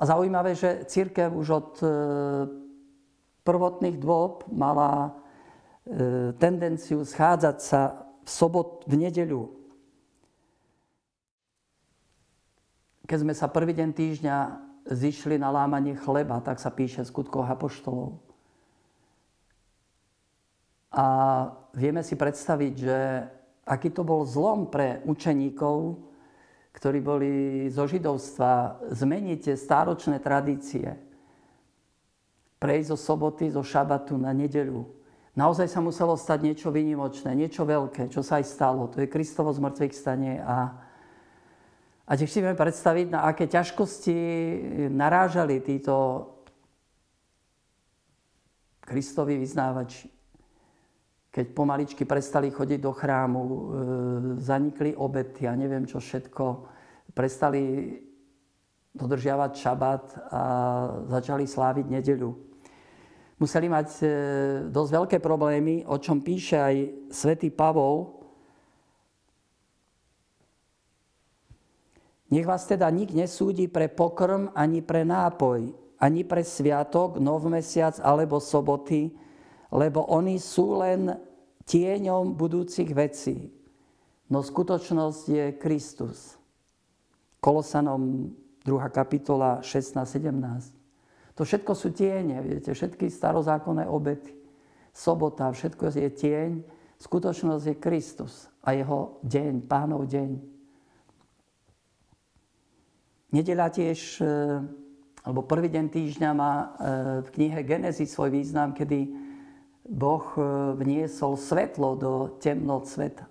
A 0.00 0.08
zaujímavé, 0.08 0.56
že 0.56 0.88
církev 0.88 1.30
už 1.30 1.48
od 1.52 1.70
e, 1.78 1.86
prvotných 3.44 4.00
dôb 4.00 4.48
mala 4.48 5.12
e, 5.84 6.32
tendenciu 6.40 7.04
schádzať 7.04 7.56
sa 7.60 8.08
v 8.24 8.30
sobot, 8.32 8.88
v 8.88 9.04
nedeľu. 9.04 9.52
Keď 13.04 13.18
sme 13.20 13.34
sa 13.36 13.52
prvý 13.52 13.76
deň 13.76 13.90
týždňa 13.92 14.36
zišli 14.88 15.36
na 15.36 15.52
lámanie 15.52 15.92
chleba, 15.94 16.40
tak 16.40 16.56
sa 16.56 16.72
píše 16.72 17.04
v 17.04 17.10
skutkoch 17.12 17.46
apoštolov. 17.46 18.31
A 20.92 21.04
vieme 21.72 22.04
si 22.04 22.20
predstaviť, 22.20 22.74
že 22.76 22.98
aký 23.64 23.88
to 23.88 24.04
bol 24.04 24.28
zlom 24.28 24.68
pre 24.68 25.00
učeníkov, 25.08 25.96
ktorí 26.72 26.98
boli 27.00 27.32
zo 27.72 27.88
židovstva, 27.88 28.84
zmeniť 28.92 29.38
tie 29.40 29.56
stáročné 29.56 30.20
tradície. 30.20 30.88
Prejsť 32.60 32.88
zo 32.92 32.98
soboty, 33.00 33.48
zo 33.48 33.64
šabatu 33.64 34.20
na 34.20 34.36
nedeľu. 34.36 34.84
Naozaj 35.32 35.68
sa 35.72 35.80
muselo 35.80 36.12
stať 36.12 36.44
niečo 36.44 36.68
vynimočné, 36.68 37.32
niečo 37.32 37.64
veľké, 37.64 38.12
čo 38.12 38.20
sa 38.20 38.36
aj 38.36 38.44
stalo. 38.52 38.84
To 38.92 39.00
je 39.00 39.08
Kristovo 39.08 39.48
zmrtvých 39.48 39.96
stane 39.96 40.44
a, 40.44 40.76
a 42.04 42.12
tiež 42.12 42.28
si 42.28 42.44
vieme 42.44 42.56
predstaviť, 42.56 43.06
na 43.08 43.24
aké 43.24 43.48
ťažkosti 43.48 44.16
narážali 44.92 45.64
títo 45.64 46.28
Kristovi 48.84 49.40
vyznávači 49.40 50.21
keď 51.32 51.46
pomaličky 51.56 52.04
prestali 52.04 52.52
chodiť 52.52 52.80
do 52.84 52.92
chrámu, 52.92 53.40
e, 53.40 53.56
zanikli 54.36 54.92
obety 54.92 55.48
a 55.48 55.56
neviem 55.56 55.88
čo 55.88 55.96
všetko, 55.96 56.44
prestali 57.16 57.96
dodržiavať 58.92 59.52
šabat 59.56 60.04
a 60.28 60.42
začali 61.08 61.48
sláviť 61.48 61.86
nedeľu. 61.88 62.30
Museli 63.40 63.64
mať 63.72 63.88
e, 63.98 64.06
dosť 64.68 64.90
veľké 64.92 65.18
problémy, 65.24 65.88
o 65.88 65.96
čom 65.96 66.20
píše 66.20 66.60
aj 66.60 66.76
svätý 67.08 67.48
Pavol. 67.48 68.12
Nech 72.28 72.44
vás 72.44 72.68
teda 72.68 72.92
nik 72.92 73.16
nesúdi 73.16 73.72
pre 73.72 73.88
pokrm 73.88 74.52
ani 74.52 74.84
pre 74.84 75.00
nápoj, 75.00 75.72
ani 75.96 76.28
pre 76.28 76.44
sviatok, 76.44 77.16
nov 77.16 77.40
mesiac 77.48 77.96
alebo 78.04 78.36
soboty, 78.36 79.16
lebo 79.72 80.04
oni 80.12 80.36
sú 80.36 80.76
len 80.76 81.16
tieňom 81.64 82.36
budúcich 82.36 82.92
vecí. 82.92 83.48
No 84.28 84.44
skutočnosť 84.44 85.22
je 85.28 85.46
Kristus. 85.56 86.36
Kolosanom 87.40 88.30
2. 88.62 88.70
kapitola 88.92 89.64
16-17. 89.64 90.76
To 91.34 91.42
všetko 91.48 91.72
sú 91.72 91.90
tiene, 91.96 92.44
viete, 92.44 92.70
všetky 92.70 93.08
starozákonné 93.08 93.88
obety. 93.88 94.36
Sobota, 94.92 95.48
všetko 95.48 95.88
je 95.88 96.10
tieň, 96.12 96.50
skutočnosť 97.00 97.64
je 97.72 97.76
Kristus 97.80 98.52
a 98.60 98.76
jeho 98.76 99.16
deň, 99.24 99.64
pánov 99.64 100.04
deň. 100.04 100.30
Nedeľa 103.32 103.72
tiež, 103.72 104.20
e, 104.20 104.28
alebo 105.24 105.48
prvý 105.48 105.72
deň 105.72 105.88
týždňa 105.88 106.30
má 106.36 106.52
e, 106.52 106.66
v 107.24 107.28
knihe 107.32 107.60
Genesis 107.64 108.12
svoj 108.12 108.28
význam, 108.28 108.76
kedy 108.76 109.21
Boh 109.82 110.22
e, 110.38 110.42
vniesol 110.78 111.34
svetlo 111.34 111.98
do 111.98 112.12
temnot 112.38 112.86
sveta. 112.86 113.26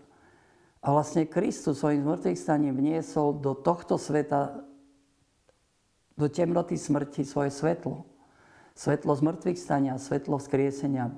A 0.81 0.87
vlastne 0.91 1.29
Kristus 1.29 1.79
svojim 1.79 2.03
zmrtvých 2.03 2.39
staním 2.41 2.75
vniesol 2.75 3.37
do 3.39 3.55
tohto 3.55 3.95
sveta, 3.95 4.65
do 6.17 6.27
temnoty 6.27 6.75
smrti 6.75 7.23
svoje 7.23 7.53
svetlo. 7.53 8.03
Svetlo 8.75 9.13
zmrtvých 9.15 9.59
stania, 9.61 9.95
svetlo 10.01 10.41
vzkriesenia. 10.41 11.13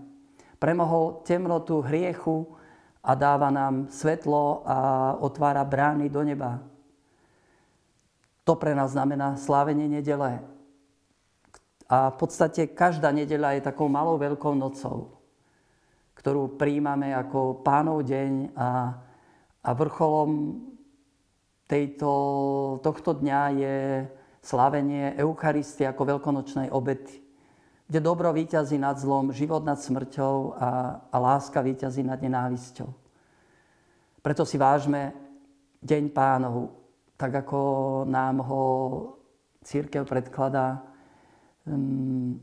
Premohol 0.60 1.24
temnotu 1.25 1.82
hriechu 1.82 2.54
a 3.02 3.16
dáva 3.16 3.50
nám 3.50 3.90
svetlo 3.90 4.63
a 4.68 4.78
otvára 5.20 5.63
brány 5.66 6.12
do 6.12 6.22
neba. 6.24 6.60
To 8.44 8.60
pre 8.60 8.75
nás 8.75 8.92
znamená 8.92 9.40
slávenie 9.40 9.88
nedele. 9.88 10.44
A 11.88 12.12
v 12.12 12.15
podstate 12.19 12.67
každá 12.67 13.12
nedeľa 13.15 13.56
je 13.60 13.67
takou 13.67 13.88
malou 13.88 14.19
veľkou 14.19 14.56
nocou 14.56 15.22
ktorú 16.13 16.56
príjmame 16.56 17.12
ako 17.12 17.65
pánov 17.65 18.06
deň 18.06 18.54
a, 18.54 18.69
a 19.65 19.69
vrcholom 19.73 20.62
tejto, 21.67 22.10
tohto 22.86 23.17
dňa 23.17 23.41
je 23.58 23.78
slavenie 24.43 25.15
Eucharistie 25.17 25.88
ako 25.88 26.17
veľkonočnej 26.17 26.69
obety, 26.69 27.23
kde 27.88 27.99
dobro 28.04 28.30
víťazí 28.36 28.78
nad 28.78 28.99
zlom, 28.99 29.34
život 29.34 29.63
nad 29.63 29.80
smrťou 29.80 30.36
a, 30.54 30.69
a 31.10 31.17
láska 31.17 31.63
víťazí 31.63 32.04
nad 32.04 32.19
nenávisťou. 32.19 32.91
Preto 34.23 34.47
si 34.47 34.56
vážme 34.56 35.12
Deň 35.84 36.15
pánov, 36.15 36.71
tak 37.19 37.43
ako 37.43 37.60
nám 38.08 38.39
ho 38.39 38.63
církev 39.67 40.08
predkladá. 40.08 40.80
Um, 41.67 42.39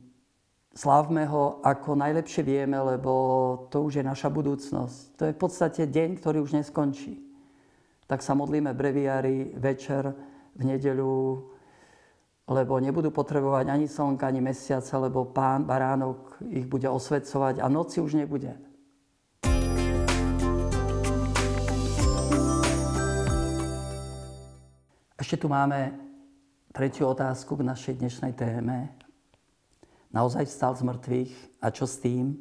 Slávme 0.71 1.27
ho 1.27 1.59
ako 1.67 1.99
najlepšie 1.99 2.47
vieme, 2.47 2.79
lebo 2.79 3.11
to 3.75 3.83
už 3.83 3.99
je 3.99 4.05
naša 4.07 4.31
budúcnosť. 4.31 5.19
To 5.19 5.23
je 5.27 5.35
v 5.35 5.41
podstate 5.43 5.83
deň, 5.91 6.23
ktorý 6.23 6.47
už 6.47 6.63
neskončí. 6.63 7.19
Tak 8.07 8.23
sa 8.23 8.39
modlíme 8.39 8.71
breviári 8.71 9.51
večer 9.59 10.15
v 10.55 10.63
nedeľu, 10.63 11.43
lebo 12.47 12.79
nebudú 12.79 13.11
potrebovať 13.11 13.67
ani 13.67 13.91
slnka, 13.91 14.31
ani 14.31 14.39
mesiaca, 14.39 14.95
lebo 15.03 15.27
pán 15.35 15.67
baránok 15.67 16.39
ich 16.47 16.71
bude 16.71 16.87
osvedcovať 16.87 17.59
a 17.59 17.67
noci 17.67 17.99
už 17.99 18.15
nebude. 18.15 18.55
Ešte 25.19 25.35
tu 25.35 25.51
máme 25.51 25.99
tretiu 26.71 27.11
otázku 27.11 27.59
k 27.59 27.67
našej 27.67 27.95
dnešnej 27.99 28.39
téme 28.39 29.10
naozaj 30.11 30.47
vstal 30.47 30.75
z 30.77 30.83
mŕtvych 30.87 31.33
a 31.63 31.67
čo 31.71 31.87
s 31.87 31.99
tým? 32.03 32.35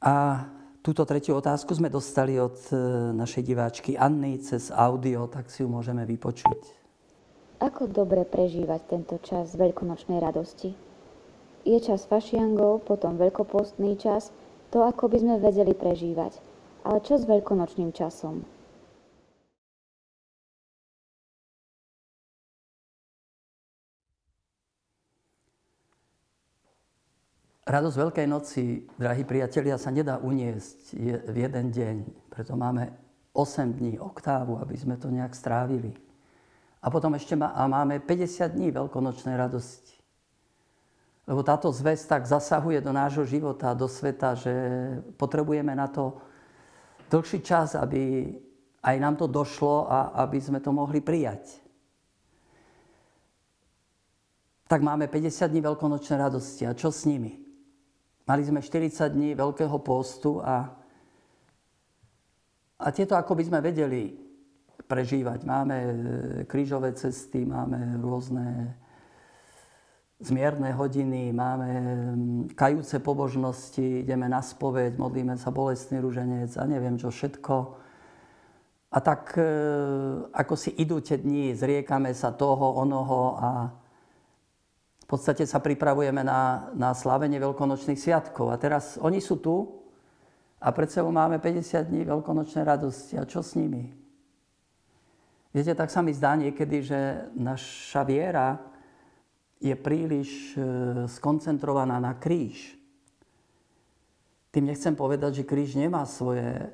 A 0.00 0.46
túto 0.84 1.02
tretiu 1.02 1.40
otázku 1.40 1.74
sme 1.74 1.90
dostali 1.90 2.38
od 2.38 2.56
e, 2.70 2.76
našej 3.16 3.42
diváčky 3.42 3.98
Anny 3.98 4.38
cez 4.38 4.70
audio, 4.70 5.26
tak 5.26 5.50
si 5.50 5.64
ju 5.64 5.68
môžeme 5.68 6.04
vypočuť. 6.06 6.60
Ako 7.58 7.88
dobre 7.88 8.28
prežívať 8.28 8.80
tento 8.86 9.16
čas 9.24 9.56
veľkonočnej 9.56 10.20
radosti? 10.20 10.76
Je 11.66 11.78
čas 11.82 12.06
fašiangov, 12.06 12.86
potom 12.86 13.16
veľkopostný 13.18 13.98
čas, 13.98 14.30
to 14.70 14.84
ako 14.84 15.10
by 15.10 15.18
sme 15.18 15.34
vedeli 15.40 15.72
prežívať. 15.74 16.38
Ale 16.86 17.02
čo 17.02 17.18
s 17.18 17.26
veľkonočným 17.26 17.90
časom? 17.90 18.46
Radosť 27.66 27.98
Veľkej 27.98 28.26
noci, 28.30 28.86
drahí 28.94 29.26
priatelia, 29.26 29.74
sa 29.74 29.90
nedá 29.90 30.22
uniesť 30.22 30.94
v 31.26 31.34
jeden 31.34 31.74
deň. 31.74 31.96
Preto 32.30 32.54
máme 32.54 32.94
8 33.34 33.74
dní, 33.74 33.98
oktávu, 33.98 34.62
aby 34.62 34.78
sme 34.78 34.94
to 34.94 35.10
nejak 35.10 35.34
strávili. 35.34 35.90
A 36.78 36.86
potom 36.94 37.18
ešte 37.18 37.34
má, 37.34 37.50
a 37.58 37.66
máme 37.66 37.98
50 37.98 38.54
dní 38.54 38.70
veľkonočnej 38.70 39.34
radosti. 39.34 39.98
Lebo 41.26 41.42
táto 41.42 41.74
zväz 41.74 42.06
tak 42.06 42.22
zasahuje 42.22 42.78
do 42.78 42.94
nášho 42.94 43.26
života, 43.26 43.74
do 43.74 43.90
sveta, 43.90 44.38
že 44.38 44.54
potrebujeme 45.18 45.74
na 45.74 45.90
to 45.90 46.22
dlhší 47.10 47.42
čas, 47.42 47.74
aby 47.74 48.30
aj 48.78 48.96
nám 49.02 49.18
to 49.18 49.26
došlo 49.26 49.90
a 49.90 50.22
aby 50.22 50.38
sme 50.38 50.62
to 50.62 50.70
mohli 50.70 51.02
prijať. 51.02 51.66
Tak 54.70 54.78
máme 54.86 55.10
50 55.10 55.50
dní 55.50 55.66
veľkonočnej 55.66 56.22
radosti. 56.22 56.62
A 56.62 56.70
čo 56.70 56.94
s 56.94 57.02
nimi? 57.10 57.45
Mali 58.26 58.42
sme 58.42 58.58
40 58.58 58.90
dní 59.14 59.38
Veľkého 59.38 59.78
postu 59.78 60.42
a, 60.42 60.66
a 62.74 62.86
tieto 62.90 63.14
ako 63.14 63.38
by 63.38 63.42
sme 63.46 63.62
vedeli 63.62 64.18
prežívať. 64.82 65.46
Máme 65.46 65.76
e, 65.78 65.90
krížové 66.50 66.90
cesty, 66.98 67.46
máme 67.46 68.02
rôzne 68.02 68.74
zmierne 70.18 70.74
hodiny, 70.74 71.30
máme 71.30 71.70
kajúce 72.58 72.98
pobožnosti, 72.98 74.02
ideme 74.02 74.26
na 74.26 74.42
spoveď, 74.42 74.98
modlíme 74.98 75.38
sa 75.38 75.54
bolestný 75.54 76.02
ruženec 76.02 76.50
a 76.58 76.66
neviem 76.66 76.98
čo 76.98 77.14
všetko. 77.14 77.54
A 78.90 78.98
tak 79.06 79.38
e, 79.38 79.46
ako 80.34 80.54
si 80.58 80.74
idú 80.74 80.98
tie 80.98 81.22
dni, 81.22 81.54
zriekame 81.54 82.10
sa 82.10 82.34
toho, 82.34 82.74
onoho 82.74 83.38
a 83.38 83.50
v 85.06 85.14
podstate 85.14 85.46
sa 85.46 85.62
pripravujeme 85.62 86.26
na, 86.26 86.66
na 86.74 86.90
slavenie 86.90 87.38
veľkonočných 87.38 87.94
sviatkov. 87.94 88.50
A 88.50 88.58
teraz 88.58 88.98
oni 88.98 89.22
sú 89.22 89.38
tu 89.38 89.86
a 90.58 90.74
pred 90.74 90.90
sebou 90.90 91.14
máme 91.14 91.38
50 91.38 91.94
dní 91.94 92.02
veľkonočnej 92.02 92.66
radosti. 92.66 93.14
A 93.14 93.22
čo 93.22 93.38
s 93.38 93.54
nimi? 93.54 93.94
Viete, 95.54 95.78
tak 95.78 95.94
sa 95.94 96.02
mi 96.02 96.10
zdá 96.10 96.34
niekedy, 96.34 96.82
že 96.82 97.30
naša 97.38 98.02
viera 98.02 98.58
je 99.62 99.78
príliš 99.78 100.58
e, 100.58 100.60
skoncentrovaná 101.06 102.02
na 102.02 102.18
kríž. 102.18 102.74
Tým 104.50 104.66
nechcem 104.66 104.98
povedať, 104.98 105.38
že 105.38 105.48
kríž 105.48 105.78
nemá 105.78 106.02
svoje 106.02 106.66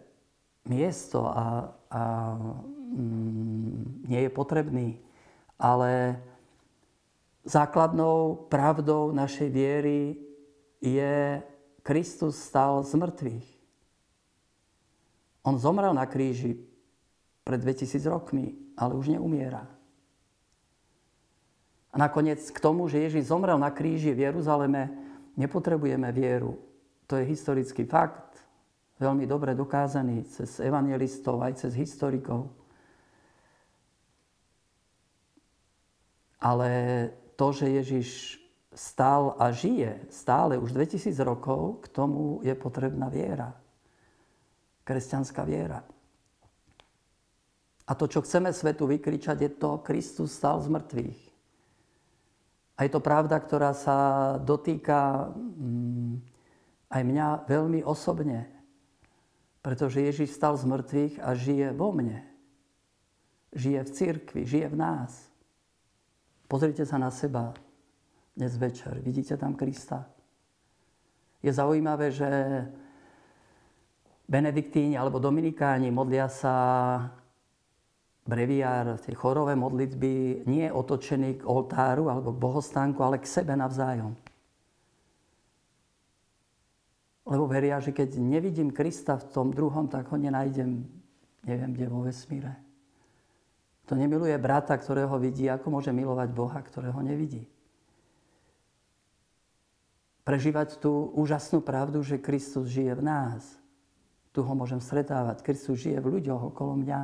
miesto 0.64 1.28
a, 1.28 1.68
a 1.92 2.02
mm, 2.96 4.08
nie 4.08 4.24
je 4.24 4.30
potrebný, 4.32 4.88
ale 5.60 6.16
Základnou 7.42 8.46
pravdou 8.46 9.10
našej 9.10 9.50
viery 9.50 10.14
je 10.78 11.42
Kristus 11.82 12.38
stal 12.38 12.86
z 12.86 12.94
mŕtvych. 12.94 13.48
On 15.42 15.58
zomrel 15.58 15.90
na 15.90 16.06
kríži 16.06 16.54
pred 17.42 17.58
2000 17.58 17.98
rokmi, 18.06 18.54
ale 18.78 18.94
už 18.94 19.10
neumiera. 19.10 19.66
A 21.90 21.98
nakoniec 21.98 22.38
k 22.38 22.58
tomu, 22.62 22.86
že 22.86 23.02
Ježiš 23.02 23.34
zomrel 23.34 23.58
na 23.58 23.74
kríži 23.74 24.14
v 24.14 24.30
Jeruzaleme, 24.30 24.88
nepotrebujeme 25.34 26.08
vieru. 26.14 26.62
To 27.10 27.18
je 27.18 27.26
historický 27.26 27.84
fakt, 27.84 28.38
veľmi 29.02 29.26
dobre 29.26 29.58
dokázaný 29.58 30.24
cez 30.30 30.62
evangelistov, 30.62 31.42
aj 31.42 31.66
cez 31.66 31.74
historikov. 31.74 32.48
Ale 36.38 36.70
to, 37.36 37.52
že 37.52 37.66
Ježiš 37.68 38.08
stál 38.74 39.36
a 39.36 39.52
žije 39.52 40.08
stále 40.08 40.56
už 40.56 40.72
2000 40.72 41.12
rokov, 41.24 41.84
k 41.84 41.86
tomu 41.92 42.40
je 42.40 42.54
potrebná 42.56 43.08
viera. 43.12 43.52
Kresťanská 44.82 45.44
viera. 45.44 45.84
A 47.86 47.92
to, 47.94 48.08
čo 48.08 48.22
chceme 48.24 48.48
svetu 48.54 48.88
vykričať, 48.88 49.38
je 49.42 49.50
to, 49.58 49.82
Kristus 49.84 50.32
stal 50.32 50.62
z 50.62 50.72
mŕtvych. 50.72 51.20
A 52.78 52.88
je 52.88 52.90
to 52.90 53.04
pravda, 53.04 53.36
ktorá 53.36 53.76
sa 53.76 53.96
dotýka 54.40 55.28
mm, 55.34 56.14
aj 56.88 57.02
mňa 57.04 57.26
veľmi 57.46 57.80
osobne. 57.84 58.48
Pretože 59.60 60.02
Ježiš 60.02 60.34
stal 60.34 60.58
z 60.58 60.66
mŕtvych 60.66 61.14
a 61.22 61.36
žije 61.36 61.68
vo 61.76 61.92
mne. 61.94 62.24
Žije 63.52 63.80
v 63.84 63.90
cirkvi, 63.92 64.42
žije 64.48 64.66
v 64.72 64.76
nás. 64.80 65.31
Pozrite 66.52 66.84
sa 66.84 67.00
na 67.00 67.08
seba 67.08 67.56
dnes 68.36 68.60
večer. 68.60 69.00
Vidíte 69.00 69.40
tam 69.40 69.56
Krista? 69.56 70.04
Je 71.40 71.48
zaujímavé, 71.48 72.12
že 72.12 72.28
benediktíni 74.28 75.00
alebo 75.00 75.16
dominikáni 75.16 75.88
modlia 75.88 76.28
sa 76.28 76.52
breviár, 78.28 79.00
tie 79.00 79.16
chorové 79.16 79.56
modlitby 79.56 80.44
nie 80.44 80.68
otočený 80.68 81.40
k 81.40 81.48
oltáru 81.48 82.12
alebo 82.12 82.36
k 82.36 82.42
bohostánku, 82.44 83.00
ale 83.00 83.16
k 83.16 83.32
sebe 83.32 83.56
navzájom. 83.56 84.12
Lebo 87.32 87.48
veria, 87.48 87.80
že 87.80 87.96
keď 87.96 88.20
nevidím 88.20 88.76
Krista 88.76 89.16
v 89.16 89.24
tom 89.32 89.56
druhom, 89.56 89.88
tak 89.88 90.04
ho 90.12 90.20
nenájdem, 90.20 90.84
neviem, 91.48 91.72
kde 91.72 91.88
vo 91.88 92.04
vesmíre. 92.04 92.71
To 93.92 94.00
nemiluje 94.00 94.32
brata, 94.40 94.72
ktorého 94.72 95.12
vidí, 95.20 95.52
ako 95.52 95.68
môže 95.68 95.92
milovať 95.92 96.32
Boha, 96.32 96.56
ktorého 96.64 96.96
nevidí. 97.04 97.44
Prežívať 100.24 100.80
tú 100.80 101.12
úžasnú 101.12 101.60
pravdu, 101.60 102.00
že 102.00 102.16
Kristus 102.16 102.72
žije 102.72 102.96
v 102.96 103.04
nás. 103.04 103.44
Tu 104.32 104.40
ho 104.40 104.52
môžem 104.56 104.80
stretávať. 104.80 105.44
Kristus 105.44 105.84
žije 105.84 106.00
v 106.00 106.08
ľuďoch 106.08 106.56
okolo 106.56 106.80
mňa. 106.80 107.00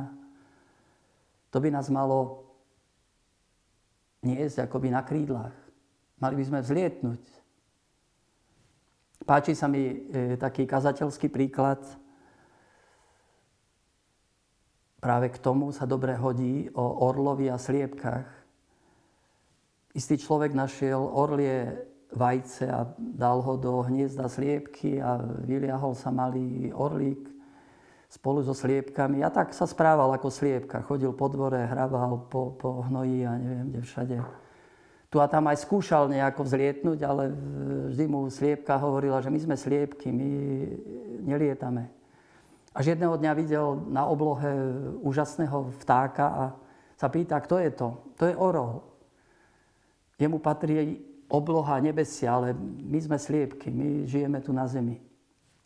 To 1.53 1.61
by 1.61 1.69
nás 1.69 1.93
malo 1.93 2.49
niesť 4.25 4.65
akoby 4.65 4.89
na 4.89 5.05
krídlach. 5.05 5.53
Mali 6.17 6.41
by 6.41 6.43
sme 6.49 6.65
vzlietnúť. 6.65 7.21
Páči 9.29 9.53
sa 9.53 9.69
mi 9.69 10.09
e, 10.09 10.41
taký 10.41 10.65
kazateľský 10.65 11.29
príklad. 11.29 11.85
Práve 14.99 15.31
k 15.31 15.39
tomu 15.39 15.71
sa 15.71 15.87
dobre 15.87 16.11
hodí 16.19 16.67
o 16.75 17.07
orlovi 17.07 17.47
a 17.47 17.55
sliepkách. 17.55 18.27
Istý 19.95 20.15
človek 20.19 20.51
našiel 20.51 20.99
orlie 20.99 21.87
vajce 22.11 22.67
a 22.67 22.83
dal 22.97 23.39
ho 23.39 23.55
do 23.55 23.79
hniezda 23.85 24.27
sliepky 24.27 24.99
a 24.99 25.23
vyliahol 25.47 25.95
sa 25.95 26.11
malý 26.11 26.75
orlík 26.75 27.31
spolu 28.09 28.41
so 28.41 28.51
sliepkami. 28.57 29.21
A 29.21 29.29
tak 29.29 29.53
sa 29.53 29.69
správal 29.69 30.09
ako 30.17 30.33
sliepka. 30.33 30.83
Chodil 30.83 31.13
po 31.13 31.29
dvore, 31.29 31.63
hrabal 31.63 32.27
po, 32.27 32.57
po 32.57 32.81
hnoji 32.89 33.23
a 33.23 33.37
neviem 33.37 33.69
kde 33.69 33.81
všade. 33.85 34.15
Tu 35.09 35.17
a 35.17 35.25
tam 35.25 35.49
aj 35.49 35.65
skúšal 35.65 36.05
nejako 36.05 36.45
vzlietnúť, 36.45 36.99
ale 37.01 37.33
vždy 37.89 38.05
mu 38.05 38.29
sliepka 38.29 38.77
hovorila, 38.77 39.21
že 39.25 39.33
my 39.33 39.39
sme 39.41 39.55
sliepky, 39.57 40.13
my 40.13 40.29
nelietame. 41.25 41.89
Až 42.79 42.95
jedného 42.95 43.19
dňa 43.19 43.31
videl 43.35 43.75
na 43.91 44.07
oblohe 44.07 44.47
úžasného 45.03 45.75
vtáka 45.83 46.25
a 46.31 46.43
sa 46.95 47.11
pýta, 47.11 47.35
kto 47.43 47.59
je 47.59 47.71
to? 47.75 47.89
To 48.15 48.23
je 48.23 48.35
orol. 48.39 48.79
Jemu 50.15 50.39
patrí 50.39 51.03
obloha 51.27 51.75
nebesia, 51.83 52.39
ale 52.39 52.55
my 52.63 52.99
sme 53.03 53.19
sliepky, 53.19 53.67
my 53.67 54.07
žijeme 54.07 54.39
tu 54.39 54.55
na 54.55 54.63
zemi. 54.63 54.95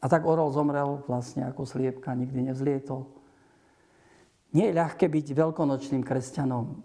A 0.01 0.09
tak 0.09 0.25
orol 0.25 0.49
zomrel 0.49 1.05
vlastne 1.05 1.45
ako 1.45 1.69
sliepka, 1.69 2.17
nikdy 2.17 2.49
nevzlietol. 2.49 3.05
Nie 4.57 4.73
je 4.73 4.77
ľahké 4.81 5.05
byť 5.05 5.27
veľkonočným 5.37 6.01
kresťanom, 6.01 6.81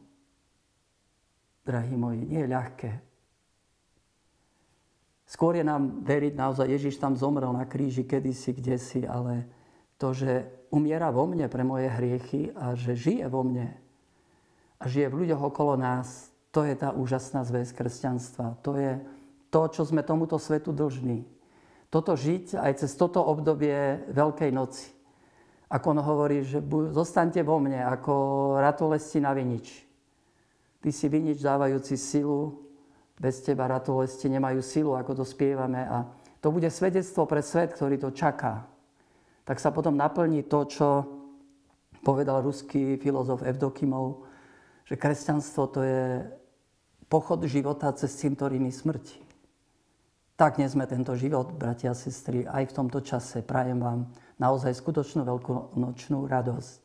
drahí 1.64 1.96
moji, 1.96 2.20
nie 2.28 2.40
je 2.44 2.52
ľahké. 2.52 2.90
Skôr 5.28 5.56
je 5.56 5.64
nám 5.64 6.04
veriť 6.04 6.36
naozaj, 6.36 6.68
Ježiš 6.68 7.00
tam 7.00 7.16
zomrel 7.16 7.52
na 7.52 7.64
kríži 7.64 8.04
kedysi, 8.04 8.56
kdesi, 8.56 9.04
ale 9.04 9.57
to, 9.98 10.14
že 10.14 10.46
umiera 10.70 11.10
vo 11.10 11.26
mne 11.26 11.50
pre 11.50 11.66
moje 11.66 11.90
hriechy 11.90 12.54
a 12.54 12.78
že 12.78 12.94
žije 12.94 13.26
vo 13.28 13.42
mne 13.42 13.74
a 14.78 14.84
žije 14.86 15.10
v 15.10 15.18
ľuďoch 15.26 15.50
okolo 15.50 15.74
nás, 15.74 16.30
to 16.54 16.62
je 16.62 16.78
tá 16.78 16.94
úžasná 16.94 17.42
zväz 17.42 17.74
kresťanstva. 17.74 18.62
To 18.62 18.78
je 18.78 19.02
to, 19.50 19.60
čo 19.68 19.82
sme 19.82 20.06
tomuto 20.06 20.38
svetu 20.38 20.70
dlžní 20.70 21.38
toto 21.88 22.12
žiť 22.12 22.56
aj 22.56 22.84
cez 22.84 22.92
toto 23.00 23.24
obdobie 23.24 24.04
Veľkej 24.12 24.52
noci. 24.52 24.92
Ako 25.68 25.96
on 25.96 26.00
hovorí, 26.00 26.44
že 26.44 26.64
zostaňte 26.92 27.44
vo 27.44 27.60
mne 27.60 27.84
ako 27.84 28.12
ratolesti 28.60 29.20
na 29.20 29.36
vinič. 29.36 29.84
Ty 30.80 30.88
si 30.92 31.06
vinič 31.12 31.44
dávajúci 31.44 31.96
silu, 31.96 32.64
bez 33.18 33.44
teba 33.44 33.68
ratolesti 33.68 34.30
nemajú 34.32 34.60
silu, 34.64 34.96
ako 34.96 35.20
to 35.20 35.24
spievame. 35.28 35.84
A 35.84 36.08
to 36.40 36.54
bude 36.54 36.68
svedectvo 36.72 37.28
pre 37.28 37.44
svet, 37.44 37.76
ktorý 37.76 38.00
to 38.00 38.14
čaká. 38.14 38.64
Tak 39.48 39.64
sa 39.64 39.72
potom 39.72 39.96
naplní 39.96 40.44
to, 40.44 40.68
čo 40.68 40.88
povedal 42.04 42.44
ruský 42.44 43.00
filozof 43.00 43.40
Evdokimov, 43.40 44.28
že 44.84 45.00
kresťanstvo 45.00 45.62
to 45.72 45.80
je 45.80 46.20
pochod 47.08 47.40
života 47.48 47.88
cez 47.96 48.12
cintoríny 48.12 48.68
smrti. 48.68 49.24
Tak 50.36 50.60
dnes 50.60 50.76
sme 50.76 50.84
tento 50.84 51.16
život, 51.16 51.56
bratia 51.56 51.96
a 51.96 51.98
sestry, 51.98 52.44
aj 52.44 52.68
v 52.68 52.76
tomto 52.76 53.00
čase. 53.00 53.40
Prajem 53.40 53.80
vám 53.80 54.12
naozaj 54.36 54.76
skutočnú 54.76 55.24
veľkonočnú 55.24 56.28
radosť. 56.28 56.80